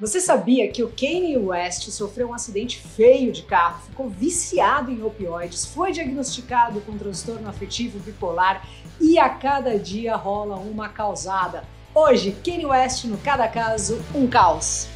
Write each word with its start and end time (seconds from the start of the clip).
Você 0.00 0.18
sabia 0.18 0.66
que 0.66 0.82
o 0.82 0.88
Kanye 0.88 1.36
West 1.36 1.90
sofreu 1.90 2.28
um 2.28 2.32
acidente 2.32 2.80
feio 2.80 3.30
de 3.30 3.42
carro, 3.42 3.82
ficou 3.82 4.08
viciado 4.08 4.90
em 4.90 5.02
opioides, 5.02 5.66
foi 5.66 5.92
diagnosticado 5.92 6.80
com 6.80 6.96
transtorno 6.96 7.46
afetivo 7.46 7.98
bipolar 7.98 8.66
e 8.98 9.18
a 9.18 9.28
cada 9.28 9.78
dia 9.78 10.16
rola 10.16 10.56
uma 10.56 10.88
causada? 10.88 11.64
Hoje, 11.94 12.34
Kanye 12.42 12.64
West 12.64 13.04
no 13.04 13.18
Cada 13.18 13.46
Caso, 13.46 14.02
um 14.14 14.26
caos. 14.26 14.88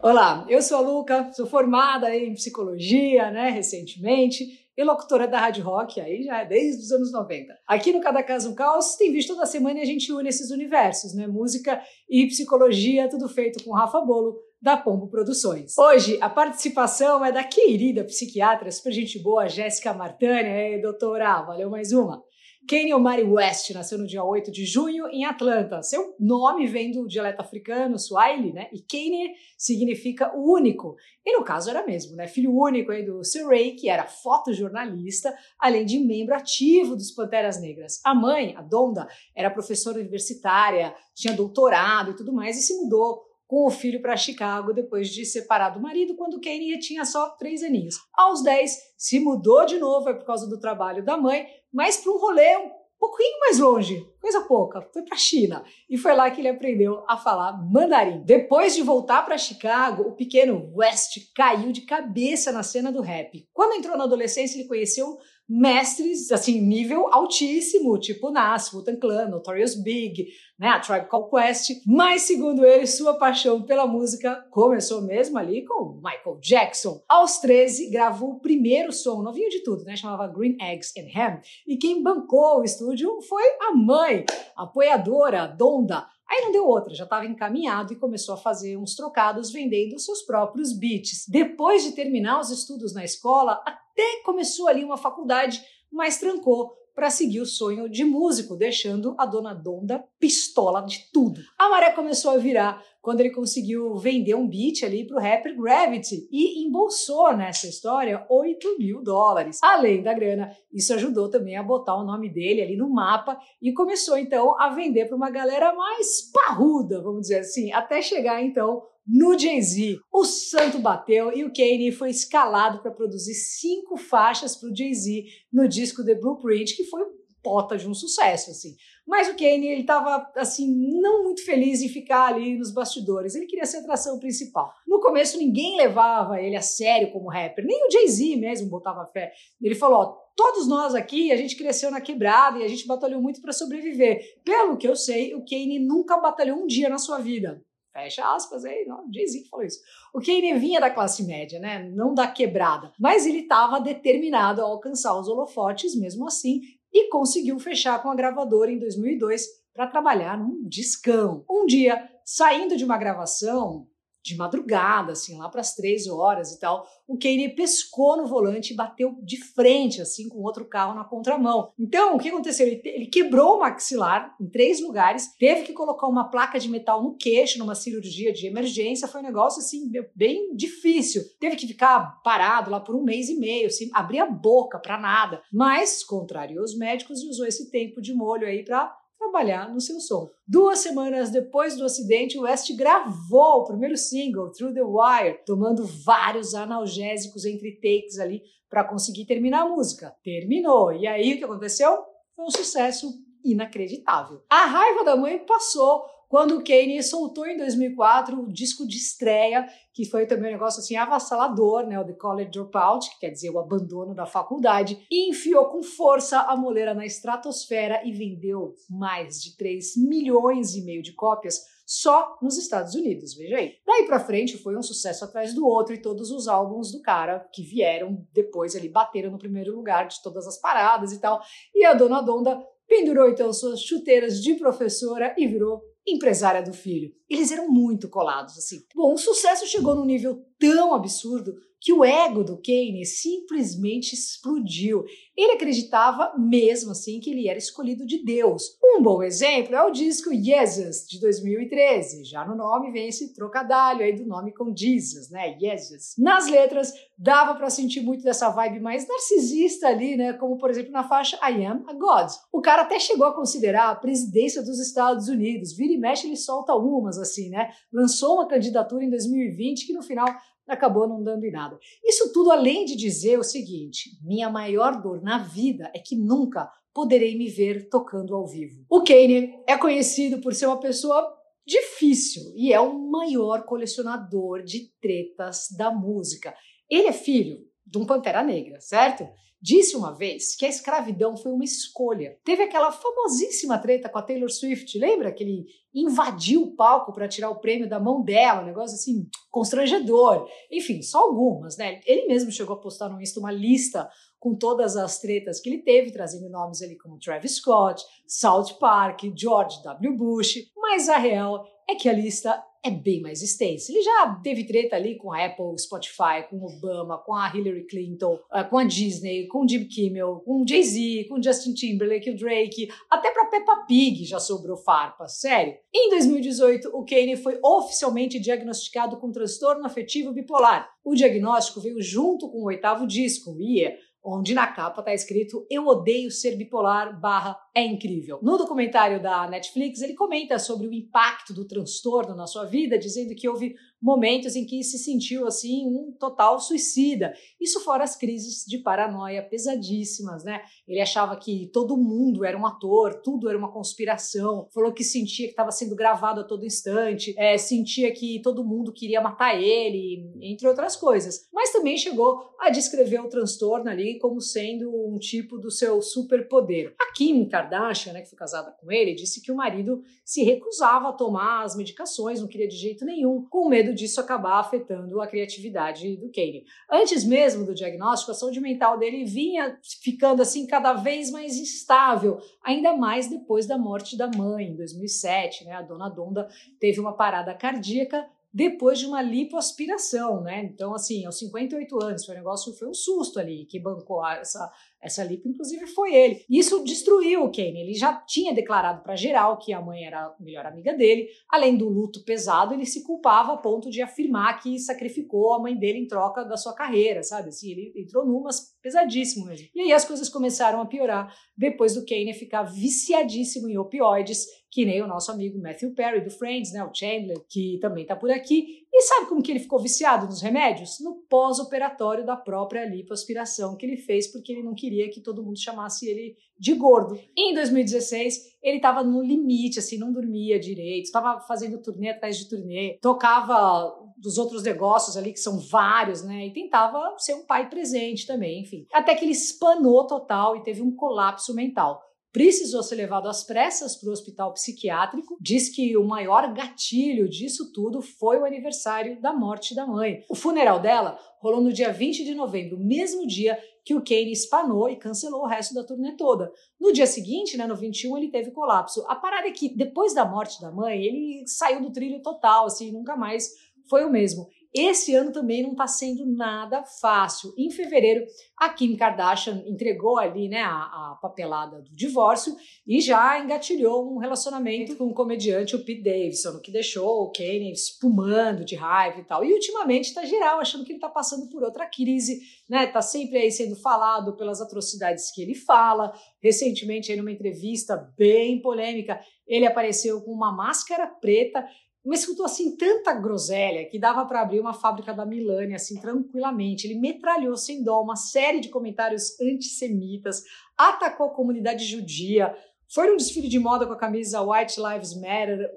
Olá, 0.00 0.46
eu 0.48 0.62
sou 0.62 0.78
a 0.78 0.80
Luca, 0.80 1.30
sou 1.34 1.46
formada 1.46 2.16
em 2.16 2.32
psicologia, 2.32 3.30
né, 3.30 3.50
recentemente, 3.50 4.66
e 4.78 4.84
locutora 4.84 5.26
da 5.26 5.40
Rádio 5.40 5.64
Rock, 5.64 6.00
aí 6.00 6.22
já 6.22 6.42
é 6.42 6.44
desde 6.46 6.84
os 6.84 6.92
anos 6.92 7.10
90. 7.10 7.52
Aqui 7.66 7.92
no 7.92 8.00
Cada 8.00 8.22
Caso 8.22 8.52
um 8.52 8.54
Caos, 8.54 8.94
tem 8.94 9.10
visto 9.10 9.34
toda 9.34 9.44
semana 9.44 9.80
e 9.80 9.82
a 9.82 9.84
gente 9.84 10.12
une 10.12 10.28
esses 10.28 10.52
universos, 10.52 11.12
né? 11.14 11.26
Música 11.26 11.82
e 12.08 12.28
psicologia, 12.28 13.08
tudo 13.08 13.28
feito 13.28 13.64
com 13.64 13.74
Rafa 13.74 14.00
Bolo, 14.00 14.38
da 14.62 14.76
Pombo 14.76 15.08
Produções. 15.08 15.76
Hoje, 15.76 16.16
a 16.20 16.30
participação 16.30 17.24
é 17.24 17.32
da 17.32 17.42
querida 17.42 18.04
psiquiatra, 18.04 18.70
super 18.70 18.92
gente 18.92 19.18
boa, 19.18 19.48
Jéssica 19.48 19.92
Martani. 19.92 20.48
Ei, 20.48 20.80
doutora, 20.80 21.42
valeu 21.42 21.68
mais 21.68 21.90
uma. 21.90 22.22
Kanye 22.68 22.94
Omari 22.94 23.24
West 23.24 23.70
nasceu 23.70 23.96
no 23.96 24.06
dia 24.06 24.22
8 24.22 24.52
de 24.52 24.66
junho 24.66 25.08
em 25.08 25.24
Atlanta. 25.24 25.82
Seu 25.82 26.14
nome 26.20 26.66
vem 26.66 26.92
do 26.92 27.08
dialeto 27.08 27.40
africano, 27.40 27.98
Swahili, 27.98 28.52
né? 28.52 28.68
E 28.70 28.82
Kanye 28.82 29.32
significa 29.56 30.36
o 30.36 30.52
único. 30.52 30.94
E 31.24 31.34
no 31.34 31.42
caso 31.42 31.70
era 31.70 31.86
mesmo, 31.86 32.14
né? 32.14 32.28
Filho 32.28 32.54
único 32.54 32.92
aí 32.92 33.02
do 33.02 33.24
Sir 33.24 33.46
Ray, 33.48 33.70
que 33.72 33.88
era 33.88 34.04
fotojornalista, 34.04 35.34
além 35.58 35.86
de 35.86 35.98
membro 35.98 36.34
ativo 36.34 36.94
dos 36.94 37.10
Panteras 37.10 37.58
Negras. 37.58 38.02
A 38.04 38.14
mãe, 38.14 38.54
a 38.54 38.60
Donda, 38.60 39.08
era 39.34 39.50
professora 39.50 39.98
universitária, 39.98 40.94
tinha 41.14 41.32
doutorado 41.32 42.10
e 42.10 42.16
tudo 42.16 42.34
mais, 42.34 42.58
e 42.58 42.60
se 42.60 42.74
mudou 42.74 43.27
com 43.48 43.66
o 43.66 43.70
filho 43.70 44.02
para 44.02 44.16
Chicago 44.16 44.74
depois 44.74 45.08
de 45.08 45.24
separar 45.24 45.70
do 45.70 45.80
marido, 45.80 46.14
quando 46.14 46.40
Kanye 46.40 46.78
tinha 46.78 47.04
só 47.06 47.30
três 47.30 47.62
aninhos. 47.62 47.96
Aos 48.14 48.42
10, 48.42 48.70
se 48.96 49.18
mudou 49.18 49.64
de 49.64 49.78
novo, 49.78 50.10
é 50.10 50.14
por 50.14 50.26
causa 50.26 50.46
do 50.46 50.60
trabalho 50.60 51.02
da 51.02 51.16
mãe, 51.16 51.46
mas 51.72 51.96
para 51.96 52.12
um 52.12 52.18
rolê 52.18 52.56
um 52.58 52.70
pouquinho 52.98 53.40
mais 53.40 53.58
longe, 53.58 54.06
coisa 54.28 54.42
pouca, 54.42 54.82
foi 54.92 55.02
para 55.02 55.14
a 55.14 55.18
China. 55.18 55.64
E 55.88 55.96
foi 55.96 56.14
lá 56.14 56.30
que 56.30 56.40
ele 56.40 56.48
aprendeu 56.48 57.02
a 57.08 57.16
falar 57.16 57.52
mandarim. 57.70 58.22
Depois 58.24 58.74
de 58.74 58.82
voltar 58.82 59.24
para 59.24 59.38
Chicago, 59.38 60.02
o 60.02 60.12
pequeno 60.12 60.70
West 60.74 61.32
caiu 61.34 61.72
de 61.72 61.82
cabeça 61.82 62.52
na 62.52 62.62
cena 62.62 62.92
do 62.92 63.00
rap. 63.00 63.48
Quando 63.52 63.78
entrou 63.78 63.96
na 63.96 64.04
adolescência, 64.04 64.58
ele 64.58 64.68
conheceu 64.68 65.18
mestres, 65.48 66.30
assim, 66.30 66.60
nível 66.60 67.08
altíssimo, 67.10 67.98
tipo 67.98 68.30
Nas, 68.30 68.70
Wu 68.70 68.84
Clan, 69.00 69.28
Notorious 69.28 69.74
Big, 69.74 70.28
né, 70.58 70.68
a 70.68 70.78
Tribe 70.78 71.08
Called 71.08 71.30
Quest, 71.30 71.70
mas 71.86 72.22
segundo 72.22 72.66
ele, 72.66 72.86
sua 72.86 73.14
paixão 73.14 73.62
pela 73.62 73.86
música 73.86 74.44
começou 74.50 75.00
mesmo 75.00 75.38
ali 75.38 75.64
com 75.64 76.00
Michael 76.02 76.38
Jackson. 76.42 77.02
Aos 77.08 77.38
13, 77.38 77.88
gravou 77.90 78.32
o 78.32 78.40
primeiro 78.40 78.92
som, 78.92 79.22
novinho 79.22 79.48
de 79.48 79.62
tudo, 79.62 79.84
né, 79.84 79.96
chamava 79.96 80.26
Green 80.26 80.56
Eggs 80.60 80.92
and 80.98 81.18
Ham, 81.18 81.40
e 81.66 81.78
quem 81.78 82.02
bancou 82.02 82.58
o 82.58 82.64
estúdio 82.64 83.18
foi 83.22 83.44
a 83.62 83.72
mãe, 83.74 84.17
apoiadora, 84.56 85.46
Donda, 85.46 86.06
Aí 86.30 86.42
não 86.42 86.52
deu 86.52 86.68
outra, 86.68 86.94
já 86.94 87.04
estava 87.04 87.24
encaminhado 87.24 87.90
e 87.90 87.96
começou 87.96 88.34
a 88.34 88.38
fazer 88.38 88.76
uns 88.76 88.94
trocados 88.94 89.50
vendendo 89.50 89.98
seus 89.98 90.20
próprios 90.20 90.78
beats. 90.78 91.26
Depois 91.26 91.82
de 91.82 91.92
terminar 91.92 92.38
os 92.38 92.50
estudos 92.50 92.92
na 92.92 93.02
escola, 93.02 93.62
até 93.64 94.22
começou 94.24 94.68
ali 94.68 94.84
uma 94.84 94.98
faculdade, 94.98 95.64
mas 95.90 96.18
trancou 96.18 96.76
para 96.98 97.10
seguir 97.10 97.40
o 97.40 97.46
sonho 97.46 97.88
de 97.88 98.04
músico, 98.04 98.56
deixando 98.56 99.14
a 99.16 99.24
dona 99.24 99.54
Donda 99.54 100.04
pistola 100.18 100.82
de 100.82 101.08
tudo. 101.12 101.40
A 101.56 101.68
maré 101.68 101.92
começou 101.92 102.32
a 102.32 102.38
virar 102.38 102.82
quando 103.00 103.20
ele 103.20 103.30
conseguiu 103.30 103.94
vender 103.94 104.34
um 104.34 104.48
beat 104.48 104.82
ali 104.82 105.06
para 105.06 105.16
o 105.16 105.20
rapper 105.20 105.56
Gravity 105.56 106.28
e 106.28 106.66
embolsou 106.66 107.36
nessa 107.36 107.68
história 107.68 108.26
8 108.28 108.78
mil 108.80 109.00
dólares. 109.00 109.60
Além 109.62 110.02
da 110.02 110.12
grana, 110.12 110.50
isso 110.72 110.92
ajudou 110.92 111.30
também 111.30 111.56
a 111.56 111.62
botar 111.62 111.94
o 111.94 112.04
nome 112.04 112.28
dele 112.28 112.62
ali 112.62 112.76
no 112.76 112.90
mapa 112.90 113.38
e 113.62 113.72
começou 113.72 114.18
então 114.18 114.60
a 114.60 114.70
vender 114.70 115.06
para 115.06 115.16
uma 115.16 115.30
galera 115.30 115.72
mais 115.76 116.32
parruda, 116.32 117.00
vamos 117.00 117.22
dizer 117.22 117.38
assim, 117.38 117.72
até 117.72 118.02
chegar 118.02 118.42
então 118.42 118.82
no 119.08 119.38
Jay-Z. 119.38 119.98
O 120.12 120.24
santo 120.24 120.78
bateu 120.78 121.34
e 121.34 121.44
o 121.44 121.52
Kanye 121.52 121.90
foi 121.90 122.10
escalado 122.10 122.82
para 122.82 122.90
produzir 122.90 123.34
cinco 123.34 123.96
faixas 123.96 124.54
para 124.54 124.68
o 124.68 124.76
Jay-Z 124.76 125.24
no 125.50 125.66
disco 125.66 126.04
The 126.04 126.14
Blueprint, 126.14 126.76
que 126.76 126.84
foi 126.84 127.02
pota 127.42 127.78
de 127.78 127.88
um 127.88 127.94
sucesso, 127.94 128.50
assim. 128.50 128.76
Mas 129.06 129.26
o 129.28 129.36
Kanye, 129.36 129.68
ele 129.68 129.80
estava, 129.80 130.30
assim, 130.36 130.70
não 131.00 131.24
muito 131.24 131.42
feliz 131.42 131.80
em 131.80 131.88
ficar 131.88 132.26
ali 132.26 132.58
nos 132.58 132.70
bastidores. 132.70 133.34
Ele 133.34 133.46
queria 133.46 133.64
ser 133.64 133.78
a 133.78 133.80
atração 133.80 134.18
principal. 134.18 134.70
No 134.86 135.00
começo, 135.00 135.38
ninguém 135.38 135.78
levava 135.78 136.42
ele 136.42 136.56
a 136.56 136.60
sério 136.60 137.10
como 137.10 137.30
rapper. 137.30 137.64
Nem 137.64 137.86
o 137.86 137.90
Jay-Z 137.90 138.36
mesmo 138.36 138.68
botava 138.68 139.06
fé. 139.06 139.32
Ele 139.62 139.74
falou, 139.74 139.98
ó, 140.00 140.16
todos 140.36 140.68
nós 140.68 140.94
aqui, 140.94 141.32
a 141.32 141.36
gente 141.36 141.56
cresceu 141.56 141.90
na 141.90 142.02
quebrada 142.02 142.58
e 142.58 142.64
a 142.64 142.68
gente 142.68 142.86
batalhou 142.86 143.22
muito 143.22 143.40
para 143.40 143.52
sobreviver. 143.52 144.20
Pelo 144.44 144.76
que 144.76 144.86
eu 144.86 144.94
sei, 144.94 145.34
o 145.34 145.42
Kanye 145.42 145.78
nunca 145.78 146.18
batalhou 146.18 146.58
um 146.58 146.66
dia 146.66 146.90
na 146.90 146.98
sua 146.98 147.18
vida. 147.18 147.62
Fecha 147.92 148.34
aspas 148.34 148.64
aí, 148.64 148.84
não, 148.86 149.10
Jay-Z 149.12 149.40
que 149.40 149.48
falou 149.48 149.66
isso. 149.66 149.80
O 150.14 150.20
Kanye 150.20 150.54
vinha 150.54 150.80
da 150.80 150.90
classe 150.90 151.24
média, 151.24 151.58
né? 151.58 151.88
Não 151.94 152.14
da 152.14 152.26
quebrada. 152.26 152.92
Mas 152.98 153.26
ele 153.26 153.40
estava 153.40 153.80
determinado 153.80 154.60
a 154.60 154.64
alcançar 154.64 155.18
os 155.18 155.28
holofotes 155.28 155.94
mesmo 155.94 156.26
assim 156.26 156.60
e 156.92 157.08
conseguiu 157.08 157.58
fechar 157.58 158.02
com 158.02 158.10
a 158.10 158.14
gravadora 158.14 158.70
em 158.70 158.78
2002 158.78 159.46
para 159.72 159.86
trabalhar 159.86 160.38
num 160.38 160.68
discão. 160.68 161.44
Um 161.48 161.66
dia, 161.66 162.08
saindo 162.24 162.76
de 162.76 162.84
uma 162.84 162.98
gravação, 162.98 163.86
de 164.28 164.36
madrugada, 164.36 165.12
assim, 165.12 165.36
lá 165.38 165.48
para 165.48 165.60
as 165.60 165.74
três 165.74 166.06
horas 166.06 166.52
e 166.52 166.60
tal, 166.60 166.86
o 167.06 167.18
Kanye 167.18 167.48
pescou 167.48 168.16
no 168.16 168.26
volante 168.26 168.72
e 168.72 168.76
bateu 168.76 169.16
de 169.22 169.42
frente, 169.42 170.00
assim, 170.00 170.28
com 170.28 170.42
outro 170.42 170.64
carro 170.64 170.94
na 170.94 171.04
contramão. 171.04 171.72
Então, 171.78 172.14
o 172.14 172.18
que 172.18 172.28
aconteceu? 172.28 172.66
Ele, 172.66 172.80
ele 172.84 173.06
quebrou 173.06 173.56
o 173.56 173.60
maxilar 173.60 174.34
em 174.40 174.46
três 174.46 174.80
lugares, 174.80 175.34
teve 175.38 175.62
que 175.62 175.72
colocar 175.72 176.06
uma 176.06 176.30
placa 176.30 176.58
de 176.58 176.68
metal 176.68 177.02
no 177.02 177.16
queixo 177.16 177.58
numa 177.58 177.74
cirurgia 177.74 178.32
de 178.32 178.46
emergência, 178.46 179.08
foi 179.08 179.20
um 179.20 179.24
negócio, 179.24 179.60
assim, 179.60 179.90
bem 180.14 180.54
difícil. 180.54 181.22
Teve 181.40 181.56
que 181.56 181.66
ficar 181.66 182.20
parado 182.22 182.70
lá 182.70 182.80
por 182.80 182.94
um 182.94 183.02
mês 183.02 183.28
e 183.28 183.38
meio, 183.38 183.66
assim, 183.66 183.88
abrir 183.94 184.20
a 184.20 184.26
boca 184.26 184.78
para 184.78 184.98
nada. 184.98 185.42
Mas, 185.52 186.04
contrariou 186.04 186.62
os 186.62 186.76
médicos 186.76 187.22
e 187.22 187.28
usou 187.28 187.46
esse 187.46 187.70
tempo 187.70 188.00
de 188.00 188.14
molho 188.14 188.46
aí 188.46 188.64
para 188.64 188.94
trabalhar 189.30 189.72
no 189.72 189.80
seu 189.80 190.00
som. 190.00 190.30
Duas 190.46 190.80
semanas 190.80 191.30
depois 191.30 191.76
do 191.76 191.84
acidente, 191.84 192.38
o 192.38 192.42
West 192.42 192.74
gravou 192.74 193.60
o 193.60 193.64
primeiro 193.64 193.96
single, 193.96 194.50
Through 194.50 194.74
the 194.74 194.82
Wire, 194.82 195.40
tomando 195.46 195.84
vários 195.84 196.54
analgésicos 196.54 197.44
entre 197.44 197.76
takes 197.76 198.18
ali 198.18 198.42
para 198.68 198.84
conseguir 198.84 199.26
terminar 199.26 199.62
a 199.62 199.68
música. 199.68 200.14
Terminou. 200.22 200.92
E 200.92 201.06
aí 201.06 201.34
o 201.34 201.38
que 201.38 201.44
aconteceu? 201.44 201.96
Foi 202.34 202.44
um 202.44 202.50
sucesso 202.50 203.08
inacreditável. 203.44 204.42
A 204.50 204.64
raiva 204.64 205.04
da 205.04 205.16
mãe 205.16 205.38
passou 205.46 206.04
quando 206.28 206.58
o 206.58 206.64
Kanye 206.64 207.02
soltou 207.02 207.46
em 207.46 207.56
2004 207.56 208.38
o 208.38 208.52
disco 208.52 208.86
de 208.86 208.96
estreia, 208.96 209.66
que 209.94 210.04
foi 210.04 210.26
também 210.26 210.50
um 210.50 210.52
negócio 210.52 210.80
assim 210.80 210.94
avassalador, 210.94 211.86
né, 211.86 211.98
o 211.98 212.04
The 212.04 212.12
College 212.12 212.50
Dropout, 212.50 213.10
que 213.10 213.20
quer 213.20 213.30
dizer 213.30 213.50
o 213.50 213.58
abandono 213.58 214.14
da 214.14 214.26
faculdade, 214.26 215.04
e 215.10 215.30
enfiou 215.30 215.66
com 215.66 215.82
força 215.82 216.40
a 216.40 216.56
moleira 216.56 216.94
na 216.94 217.06
estratosfera 217.06 218.02
e 218.04 218.12
vendeu 218.12 218.74
mais 218.88 219.42
de 219.42 219.56
3 219.56 219.96
milhões 219.96 220.74
e 220.74 220.84
meio 220.84 221.02
de 221.02 221.14
cópias 221.14 221.60
só 221.86 222.36
nos 222.42 222.58
Estados 222.58 222.94
Unidos, 222.94 223.34
veja 223.34 223.56
aí. 223.56 223.76
Daí 223.86 224.04
pra 224.04 224.20
frente 224.20 224.58
foi 224.58 224.76
um 224.76 224.82
sucesso 224.82 225.24
atrás 225.24 225.54
do 225.54 225.66
outro 225.66 225.94
e 225.94 226.02
todos 226.02 226.30
os 226.30 226.46
álbuns 226.46 226.92
do 226.92 227.00
cara 227.00 227.48
que 227.50 227.62
vieram 227.62 228.26
depois 228.30 228.76
ali 228.76 228.90
bateram 228.90 229.30
no 229.30 229.38
primeiro 229.38 229.74
lugar 229.74 230.06
de 230.06 230.22
todas 230.22 230.46
as 230.46 230.60
paradas 230.60 231.12
e 231.12 231.18
tal. 231.18 231.40
E 231.74 231.86
a 231.86 231.94
Dona 231.94 232.20
Donda 232.20 232.62
pendurou 232.86 233.30
então 233.30 233.50
suas 233.54 233.80
chuteiras 233.80 234.42
de 234.42 234.54
professora 234.54 235.34
e 235.38 235.46
virou 235.46 235.80
empresária 236.14 236.62
do 236.62 236.72
filho. 236.72 237.12
Eles 237.28 237.50
eram 237.50 237.68
muito 237.68 238.08
colados, 238.08 238.56
assim. 238.56 238.84
Bom, 238.94 239.14
o 239.14 239.18
sucesso 239.18 239.66
chegou 239.66 239.94
num 239.94 240.04
nível 240.04 240.44
tão 240.58 240.94
absurdo 240.94 241.54
que 241.80 241.92
o 241.92 242.04
ego 242.04 242.42
do 242.42 242.56
Kane 242.56 243.04
simplesmente 243.04 244.14
explodiu. 244.14 245.04
Ele 245.36 245.52
acreditava 245.52 246.32
mesmo 246.36 246.90
assim 246.90 247.20
que 247.20 247.30
ele 247.30 247.48
era 247.48 247.58
escolhido 247.58 248.04
de 248.04 248.24
Deus. 248.24 248.76
Um 248.82 249.00
bom 249.00 249.22
exemplo 249.22 249.76
é 249.76 249.82
o 249.84 249.90
disco 249.90 250.34
Jesus 250.34 251.06
de 251.08 251.20
2013. 251.20 252.24
Já 252.24 252.44
no 252.44 252.56
nome 252.56 252.90
vem 252.90 253.08
esse 253.08 253.32
trocadilho 253.32 254.04
aí 254.04 254.12
do 254.12 254.26
nome 254.26 254.52
com 254.52 254.74
Jesus, 254.76 255.30
né? 255.30 255.56
Jesus. 255.58 256.14
Nas 256.18 256.48
letras 256.48 256.92
dava 257.16 257.54
para 257.54 257.70
sentir 257.70 258.00
muito 258.00 258.24
dessa 258.24 258.50
vibe 258.50 258.80
mais 258.80 259.06
narcisista 259.06 259.86
ali, 259.88 260.16
né? 260.16 260.32
Como 260.32 260.58
por 260.58 260.70
exemplo 260.70 260.90
na 260.90 261.04
faixa 261.04 261.36
I 261.48 261.64
Am 261.64 261.84
a 261.86 261.92
God. 261.92 262.30
O 262.52 262.60
cara 262.60 262.82
até 262.82 262.98
chegou 262.98 263.26
a 263.26 263.34
considerar 263.34 263.90
a 263.90 263.94
presidência 263.94 264.62
dos 264.62 264.80
Estados 264.80 265.28
Unidos. 265.28 265.76
Vira 265.76 265.92
e 265.92 265.98
mexe 265.98 266.26
ele 266.26 266.36
solta 266.36 266.74
umas 266.74 267.18
assim, 267.18 267.50
né? 267.50 267.70
Lançou 267.92 268.34
uma 268.34 268.48
candidatura 268.48 269.04
em 269.04 269.10
2020 269.10 269.86
que 269.86 269.92
no 269.92 270.02
final 270.02 270.26
acabou 270.68 271.08
não 271.08 271.22
dando 271.22 271.44
em 271.44 271.50
nada. 271.50 271.78
Isso 272.04 272.32
tudo 272.32 272.50
além 272.50 272.84
de 272.84 272.94
dizer 272.94 273.38
o 273.38 273.44
seguinte: 273.44 274.10
minha 274.22 274.50
maior 274.50 275.00
dor 275.00 275.22
na 275.22 275.38
vida 275.38 275.90
é 275.94 275.98
que 275.98 276.14
nunca 276.16 276.70
poderei 276.92 277.36
me 277.36 277.48
ver 277.48 277.88
tocando 277.88 278.34
ao 278.34 278.46
vivo. 278.46 278.84
O 278.90 279.02
Kanye 279.02 279.54
é 279.66 279.76
conhecido 279.76 280.40
por 280.40 280.54
ser 280.54 280.66
uma 280.66 280.80
pessoa 280.80 281.34
difícil 281.66 282.42
e 282.56 282.72
é 282.72 282.80
o 282.80 282.98
maior 283.10 283.64
colecionador 283.64 284.62
de 284.62 284.90
tretas 285.00 285.68
da 285.76 285.90
música. 285.90 286.54
Ele 286.88 287.08
é 287.08 287.12
filho 287.12 287.58
de 287.86 287.98
um 287.98 288.06
Pantera 288.06 288.42
Negra, 288.42 288.80
certo? 288.80 289.28
Disse 289.60 289.96
uma 289.96 290.14
vez 290.14 290.54
que 290.54 290.64
a 290.64 290.68
escravidão 290.68 291.36
foi 291.36 291.50
uma 291.50 291.64
escolha. 291.64 292.38
Teve 292.44 292.62
aquela 292.62 292.92
famosíssima 292.92 293.76
treta 293.76 294.08
com 294.08 294.18
a 294.18 294.22
Taylor 294.22 294.50
Swift, 294.50 294.96
lembra? 294.96 295.32
Que 295.32 295.42
ele 295.42 295.66
invadiu 295.92 296.62
o 296.62 296.76
palco 296.76 297.12
para 297.12 297.26
tirar 297.26 297.50
o 297.50 297.58
prêmio 297.58 297.88
da 297.88 297.98
mão 297.98 298.22
dela, 298.22 298.62
um 298.62 298.66
negócio 298.66 298.94
assim 298.94 299.28
constrangedor. 299.50 300.48
Enfim, 300.70 301.02
só 301.02 301.22
algumas, 301.22 301.76
né? 301.76 302.00
Ele 302.06 302.28
mesmo 302.28 302.52
chegou 302.52 302.76
a 302.76 302.80
postar 302.80 303.08
no 303.08 303.20
Insta 303.20 303.40
uma 303.40 303.50
lista 303.50 304.08
com 304.38 304.54
todas 304.54 304.96
as 304.96 305.18
tretas 305.18 305.60
que 305.60 305.68
ele 305.68 305.82
teve, 305.82 306.12
trazendo 306.12 306.48
nomes 306.48 306.80
ali 306.80 306.96
como 306.96 307.18
Travis 307.18 307.56
Scott, 307.56 308.04
South 308.26 308.74
Park, 308.78 309.22
George 309.34 309.82
W. 309.82 310.16
Bush, 310.16 310.70
mas 310.76 311.08
a 311.08 311.18
real 311.18 311.66
é 311.88 311.96
que 311.96 312.08
a 312.08 312.12
lista 312.12 312.62
é 312.84 312.90
bem 312.90 313.20
mais 313.20 313.42
extensa. 313.42 313.92
Ele 313.92 314.02
já 314.02 314.40
teve 314.42 314.64
treta 314.64 314.96
ali 314.96 315.16
com 315.16 315.32
a 315.32 315.44
Apple, 315.44 315.78
Spotify, 315.78 316.48
com 316.48 316.64
Obama, 316.64 317.18
com 317.18 317.34
a 317.34 317.48
Hillary 317.54 317.86
Clinton, 317.86 318.38
eh, 318.52 318.64
com 318.64 318.78
a 318.78 318.84
Disney, 318.84 319.46
com 319.46 319.64
o 319.64 319.68
Jim 319.68 319.84
Kimmel, 319.84 320.42
com 320.44 320.62
o 320.62 320.68
Jay-Z, 320.68 321.26
com 321.28 321.38
o 321.38 321.42
Justin 321.42 321.74
Timberlake, 321.74 322.30
o 322.30 322.36
Drake, 322.36 322.88
até 323.10 323.30
para 323.30 323.46
Peppa 323.46 323.84
Pig 323.86 324.24
já 324.24 324.40
sobrou 324.40 324.76
farpa, 324.76 325.26
sério. 325.26 325.74
Em 325.94 326.10
2018, 326.10 326.90
o 326.94 327.04
Kanye 327.04 327.36
foi 327.36 327.58
oficialmente 327.62 328.38
diagnosticado 328.38 329.16
com 329.18 329.32
transtorno 329.32 329.84
afetivo 329.84 330.32
bipolar. 330.32 330.88
O 331.04 331.14
diagnóstico 331.14 331.80
veio 331.80 332.00
junto 332.02 332.50
com 332.50 332.58
o 332.58 332.66
oitavo 332.66 333.06
disco, 333.06 333.56
Yeah, 333.58 333.96
onde 334.24 334.54
na 334.54 334.66
capa 334.66 335.00
está 335.00 335.14
escrito 335.14 335.66
Eu 335.70 335.86
odeio 335.86 336.30
ser 336.30 336.56
bipolar 336.56 337.18
barra 337.18 337.58
é 337.74 337.84
incrível. 337.84 338.40
No 338.42 338.58
documentário 338.58 339.22
da 339.22 339.48
Netflix, 339.48 340.02
ele 340.02 340.14
comenta 340.14 340.58
sobre 340.58 340.88
o 340.88 340.92
impacto 340.92 341.54
do 341.54 341.66
transtorno 341.66 342.34
na 342.34 342.46
sua 342.46 342.64
vida, 342.64 342.98
dizendo 342.98 343.34
que 343.34 343.48
houve 343.48 343.76
momentos 344.00 344.56
em 344.56 344.64
que 344.64 344.82
se 344.82 344.98
sentiu 344.98 345.46
assim 345.46 345.86
um 345.86 346.12
total 346.18 346.58
suicida. 346.60 347.32
Isso 347.60 347.80
fora 347.80 348.04
as 348.04 348.16
crises 348.16 348.64
de 348.66 348.78
paranoia 348.78 349.42
pesadíssimas, 349.42 350.44
né? 350.44 350.62
Ele 350.86 351.00
achava 351.00 351.36
que 351.36 351.70
todo 351.72 351.96
mundo 351.96 352.44
era 352.44 352.58
um 352.58 352.66
ator, 352.66 353.20
tudo 353.22 353.48
era 353.48 353.58
uma 353.58 353.72
conspiração. 353.72 354.68
Falou 354.72 354.92
que 354.92 355.04
sentia 355.04 355.46
que 355.46 355.52
estava 355.52 355.70
sendo 355.70 355.94
gravado 355.94 356.40
a 356.40 356.44
todo 356.44 356.66
instante, 356.66 357.34
é, 357.38 357.56
sentia 357.58 358.12
que 358.12 358.40
todo 358.42 358.64
mundo 358.64 358.92
queria 358.92 359.20
matar 359.20 359.60
ele, 359.60 360.32
entre 360.40 360.68
outras 360.68 360.96
coisas. 360.96 361.48
Mas 361.52 361.72
também 361.72 361.96
chegou 361.96 362.40
a 362.60 362.70
descrever 362.70 363.20
o 363.20 363.28
transtorno 363.28 363.88
ali 363.88 364.17
como 364.18 364.40
sendo 364.40 364.90
um 364.90 365.18
tipo 365.18 365.58
do 365.58 365.70
seu 365.70 366.02
superpoder. 366.02 366.94
A 367.00 367.12
Kim 367.12 367.48
Kardashian, 367.48 368.12
né, 368.12 368.22
que 368.22 368.28
foi 368.28 368.38
casada 368.38 368.70
com 368.72 368.90
ele, 368.90 369.14
disse 369.14 369.40
que 369.40 369.52
o 369.52 369.56
marido 369.56 370.02
se 370.24 370.42
recusava 370.42 371.08
a 371.08 371.12
tomar 371.12 371.64
as 371.64 371.76
medicações, 371.76 372.40
não 372.40 372.48
queria 372.48 372.68
de 372.68 372.76
jeito 372.76 373.04
nenhum, 373.04 373.46
com 373.48 373.68
medo 373.68 373.94
disso 373.94 374.20
acabar 374.20 374.58
afetando 374.60 375.20
a 375.20 375.26
criatividade 375.26 376.16
do 376.16 376.30
Kanye. 376.30 376.64
Antes 376.90 377.24
mesmo 377.24 377.64
do 377.64 377.74
diagnóstico, 377.74 378.32
a 378.32 378.34
saúde 378.34 378.60
mental 378.60 378.98
dele 378.98 379.24
vinha 379.24 379.78
ficando 380.02 380.42
assim 380.42 380.66
cada 380.66 380.94
vez 380.94 381.30
mais 381.30 381.56
instável, 381.56 382.38
ainda 382.62 382.96
mais 382.96 383.28
depois 383.28 383.66
da 383.66 383.78
morte 383.78 384.16
da 384.16 384.28
mãe 384.28 384.66
em 384.66 384.76
2007, 384.76 385.64
né? 385.64 385.72
A 385.72 385.82
dona 385.82 386.08
Donda 386.08 386.48
teve 386.78 387.00
uma 387.00 387.12
parada 387.12 387.54
cardíaca 387.54 388.26
depois 388.58 388.98
de 388.98 389.06
uma 389.06 389.22
lipoaspiração, 389.22 390.42
né? 390.42 390.64
Então, 390.64 390.92
assim, 390.92 391.24
aos 391.24 391.38
58 391.38 392.02
anos, 392.02 392.26
foi 392.26 392.34
um 392.34 392.38
negócio, 392.38 392.74
foi 392.74 392.88
um 392.88 392.92
susto 392.92 393.38
ali, 393.38 393.64
que 393.64 393.78
bancou 393.78 394.26
essa, 394.26 394.68
essa 395.00 395.22
lipo, 395.22 395.48
inclusive, 395.48 395.86
foi 395.86 396.14
ele. 396.14 396.44
Isso 396.50 396.82
destruiu 396.82 397.44
o 397.44 397.52
Kane. 397.52 397.80
Ele 397.80 397.94
já 397.94 398.12
tinha 398.12 398.52
declarado 398.52 399.02
para 399.02 399.14
geral 399.14 399.58
que 399.58 399.72
a 399.72 399.80
mãe 399.80 400.04
era 400.04 400.26
a 400.26 400.36
melhor 400.40 400.66
amiga 400.66 400.92
dele. 400.92 401.28
Além 401.48 401.76
do 401.76 401.88
luto 401.88 402.24
pesado, 402.24 402.74
ele 402.74 402.84
se 402.84 403.04
culpava 403.04 403.52
a 403.52 403.56
ponto 403.56 403.90
de 403.90 404.02
afirmar 404.02 404.60
que 404.60 404.78
sacrificou 404.78 405.54
a 405.54 405.60
mãe 405.60 405.76
dele 405.76 405.98
em 405.98 406.08
troca 406.08 406.44
da 406.44 406.56
sua 406.56 406.74
carreira, 406.74 407.22
sabe? 407.22 407.48
Assim, 407.48 407.70
ele 407.70 407.92
entrou 407.96 408.26
numas 408.26 408.76
pesadíssimo 408.82 409.46
mesmo. 409.46 409.68
E 409.74 409.80
aí 409.80 409.92
as 409.92 410.04
coisas 410.04 410.28
começaram 410.28 410.80
a 410.80 410.86
piorar 410.86 411.32
depois 411.56 411.94
do 411.94 412.04
Kane 412.04 412.32
ficar 412.34 412.62
viciadíssimo 412.62 413.68
em 413.68 413.78
opioides, 413.78 414.46
que 414.70 414.84
nem 414.84 415.02
o 415.02 415.06
nosso 415.06 415.30
amigo 415.30 415.60
Matthew 415.60 415.94
Perry 415.94 416.20
do 416.20 416.30
Friends, 416.30 416.72
né, 416.72 416.84
o 416.84 416.94
Chandler, 416.94 417.38
que 417.48 417.78
também 417.80 418.06
tá 418.06 418.14
por 418.14 418.30
aqui. 418.30 418.86
E 418.98 419.02
sabe 419.02 419.28
como 419.28 419.40
que 419.40 419.52
ele 419.52 419.60
ficou 419.60 419.78
viciado 419.78 420.26
nos 420.26 420.42
remédios? 420.42 420.98
No 420.98 421.22
pós-operatório 421.30 422.26
da 422.26 422.34
própria 422.34 422.84
lipoaspiração 422.84 423.76
que 423.76 423.86
ele 423.86 423.96
fez 423.96 424.26
porque 424.26 424.50
ele 424.50 424.64
não 424.64 424.74
queria 424.74 425.08
que 425.08 425.20
todo 425.20 425.40
mundo 425.40 425.56
chamasse 425.56 426.08
ele 426.08 426.34
de 426.58 426.74
gordo. 426.74 427.16
Em 427.36 427.54
2016, 427.54 428.56
ele 428.60 428.78
estava 428.78 429.04
no 429.04 429.22
limite, 429.22 429.78
assim, 429.78 429.98
não 429.98 430.12
dormia 430.12 430.58
direito, 430.58 431.04
estava 431.04 431.40
fazendo 431.42 431.80
turnê 431.80 432.10
atrás 432.10 432.36
de 432.36 432.48
turnê, 432.48 432.98
tocava 433.00 433.94
dos 434.16 434.36
outros 434.36 434.64
negócios 434.64 435.16
ali, 435.16 435.32
que 435.32 435.38
são 435.38 435.60
vários, 435.60 436.24
né? 436.24 436.48
E 436.48 436.52
tentava 436.52 437.14
ser 437.18 437.34
um 437.34 437.46
pai 437.46 437.70
presente 437.70 438.26
também, 438.26 438.62
enfim. 438.62 438.84
Até 438.92 439.14
que 439.14 439.24
ele 439.24 439.30
espanou 439.30 440.08
total 440.08 440.56
e 440.56 440.64
teve 440.64 440.82
um 440.82 440.90
colapso 440.90 441.54
mental 441.54 442.02
precisou 442.32 442.82
ser 442.82 442.96
levado 442.96 443.28
às 443.28 443.44
pressas 443.44 443.96
para 443.96 444.08
o 444.08 444.12
hospital 444.12 444.52
psiquiátrico. 444.52 445.36
Diz 445.40 445.68
que 445.68 445.96
o 445.96 446.04
maior 446.04 446.52
gatilho 446.52 447.28
disso 447.28 447.72
tudo 447.72 448.00
foi 448.02 448.38
o 448.38 448.44
aniversário 448.44 449.20
da 449.20 449.32
morte 449.32 449.74
da 449.74 449.86
mãe. 449.86 450.24
O 450.28 450.34
funeral 450.34 450.80
dela 450.80 451.18
rolou 451.40 451.60
no 451.60 451.72
dia 451.72 451.92
20 451.92 452.24
de 452.24 452.34
novembro, 452.34 452.78
mesmo 452.78 453.26
dia 453.26 453.58
que 453.84 453.94
o 453.94 454.04
Kane 454.04 454.32
espanou 454.32 454.90
e 454.90 454.96
cancelou 454.96 455.42
o 455.42 455.46
resto 455.46 455.74
da 455.74 455.82
turnê 455.82 456.14
toda. 456.16 456.52
No 456.78 456.92
dia 456.92 457.06
seguinte, 457.06 457.56
né, 457.56 457.66
no 457.66 457.74
21, 457.74 458.18
ele 458.18 458.28
teve 458.28 458.50
colapso. 458.50 459.02
A 459.08 459.16
parada 459.16 459.48
é 459.48 459.50
que 459.50 459.74
depois 459.74 460.12
da 460.12 460.26
morte 460.26 460.60
da 460.60 460.70
mãe, 460.70 461.02
ele 461.02 461.44
saiu 461.46 461.80
do 461.80 461.90
trilho 461.90 462.20
total, 462.20 462.66
assim, 462.66 462.92
nunca 462.92 463.16
mais 463.16 463.50
foi 463.88 464.04
o 464.04 464.10
mesmo. 464.10 464.46
Esse 464.74 465.14
ano 465.14 465.32
também 465.32 465.62
não 465.62 465.72
está 465.72 465.86
sendo 465.86 466.26
nada 466.26 466.84
fácil. 467.00 467.54
Em 467.56 467.70
fevereiro, 467.70 468.24
a 468.56 468.68
Kim 468.68 468.96
Kardashian 468.96 469.62
entregou 469.66 470.18
ali 470.18 470.46
né, 470.48 470.60
a, 470.60 470.72
a, 470.72 471.18
papelada 471.22 471.80
do 471.80 471.96
divórcio 471.96 472.54
e 472.86 473.00
já 473.00 473.38
engatilhou 473.42 474.14
um 474.14 474.18
relacionamento 474.18 474.94
com 474.96 475.06
o 475.06 475.14
comediante 475.14 475.74
o 475.74 475.84
Pete 475.84 476.02
Davidson, 476.02 476.60
que 476.60 476.70
deixou 476.70 477.22
o 477.22 477.32
Kanye 477.32 477.72
espumando 477.72 478.62
de 478.64 478.76
raiva 478.76 479.20
e 479.20 479.24
tal. 479.24 479.42
E 479.42 479.54
ultimamente 479.54 480.08
está 480.08 480.24
geral 480.24 480.60
achando 480.60 480.84
que 480.84 480.92
ele 480.92 480.98
está 480.98 481.08
passando 481.08 481.48
por 481.48 481.62
outra 481.62 481.86
crise, 481.86 482.38
né? 482.68 482.86
Tá 482.86 483.00
sempre 483.00 483.38
aí 483.38 483.50
sendo 483.50 483.74
falado 483.76 484.36
pelas 484.36 484.60
atrocidades 484.60 485.32
que 485.32 485.40
ele 485.40 485.54
fala. 485.54 486.12
Recentemente, 486.42 487.10
aí 487.10 487.16
numa 487.16 487.32
entrevista 487.32 487.96
bem 488.18 488.60
polêmica, 488.60 489.18
ele 489.46 489.66
apareceu 489.66 490.20
com 490.20 490.30
uma 490.30 490.52
máscara 490.52 491.06
preta 491.06 491.66
mas 492.04 492.20
escutou 492.20 492.46
assim 492.46 492.76
tanta 492.76 493.12
groselha 493.14 493.88
que 493.88 493.98
dava 493.98 494.24
para 494.24 494.40
abrir 494.40 494.60
uma 494.60 494.72
fábrica 494.72 495.12
da 495.12 495.26
Milani 495.26 495.74
assim 495.74 496.00
tranquilamente. 496.00 496.86
Ele 496.86 496.98
metralhou 496.98 497.56
sem 497.56 497.82
dó 497.82 498.02
uma 498.02 498.16
série 498.16 498.60
de 498.60 498.68
comentários 498.68 499.38
antissemitas, 499.40 500.42
atacou 500.76 501.26
a 501.26 501.34
comunidade 501.34 501.84
judia, 501.84 502.54
foi 502.92 503.08
num 503.08 503.16
desfile 503.16 503.48
de 503.48 503.58
moda 503.58 503.86
com 503.86 503.92
a 503.92 503.98
camisa 503.98 504.42
White 504.42 504.80
Lives 504.80 505.14
Matter, 505.14 505.70